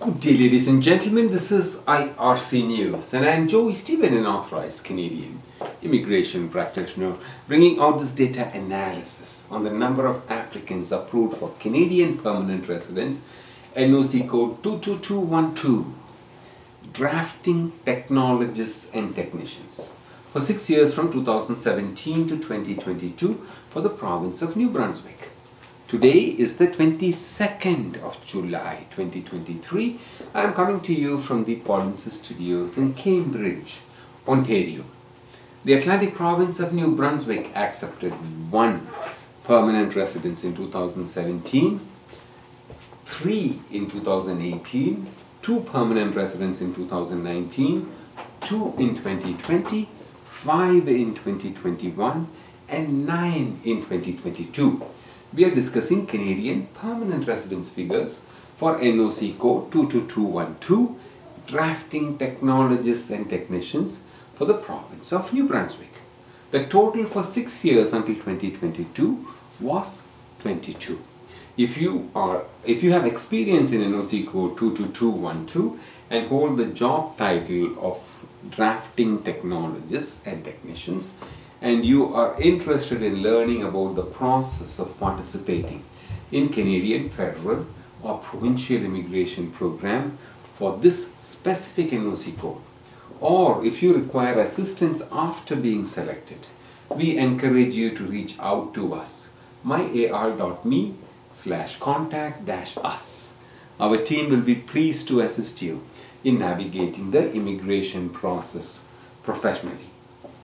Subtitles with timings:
[0.00, 1.28] Good day, ladies and gentlemen.
[1.28, 5.42] This is IRC News, and I am Joy Stephen, an authorized Canadian
[5.82, 12.16] immigration practitioner, bringing out this data analysis on the number of applicants approved for Canadian
[12.16, 13.26] permanent residence,
[13.76, 15.84] NOC code 22212,
[16.94, 19.92] drafting technologists and technicians
[20.32, 25.28] for six years from 2017 to 2022 for the province of New Brunswick.
[25.90, 29.98] Today is the 22nd of July 2023.
[30.32, 33.80] I am coming to you from the Polinsys Studios in Cambridge,
[34.28, 34.84] Ontario.
[35.64, 38.12] The Atlantic province of New Brunswick accepted
[38.52, 38.86] one
[39.42, 41.80] permanent residence in 2017,
[43.04, 45.08] three in 2018,
[45.42, 47.90] two permanent residents in 2019,
[48.42, 49.88] two in 2020,
[50.22, 52.28] five in 2021,
[52.68, 54.86] and nine in 2022
[55.32, 58.26] we are discussing Canadian permanent residence figures
[58.56, 60.96] for NOC code 22212
[61.46, 64.02] drafting technologists and technicians
[64.34, 65.92] for the province of New Brunswick.
[66.50, 69.26] The total for 6 years until 2022
[69.60, 70.08] was
[70.40, 71.00] 22.
[71.56, 77.16] If you are if you have experience in NOC code 22212 and hold the job
[77.16, 81.18] title of drafting technologists and technicians
[81.60, 85.82] and you are interested in learning about the process of participating
[86.32, 87.66] in Canadian federal
[88.02, 90.16] or provincial immigration program
[90.52, 92.62] for this specific NOC code.
[93.20, 96.46] Or if you require assistance after being selected
[96.90, 99.32] we encourage you to reach out to us
[99.64, 100.94] myar.me
[101.30, 103.36] slash contact dash us.
[103.78, 105.84] Our team will be pleased to assist you
[106.24, 108.86] in navigating the immigration process
[109.22, 109.89] professionally